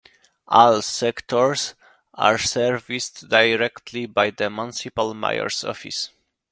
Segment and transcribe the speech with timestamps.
[0.47, 1.75] All "sectores"
[2.15, 6.09] are serviced directly by the municipal mayor's office.